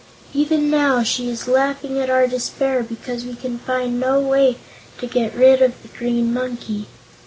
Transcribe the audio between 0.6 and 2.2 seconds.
now she is laughing at